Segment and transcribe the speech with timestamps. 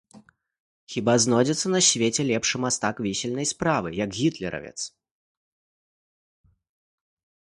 [0.93, 4.75] Хіба знойдзецца на свеце лепшы мастак вісельнай справы, як гітлеравец?